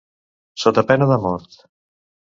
[0.63, 1.63] Sota pena de mort.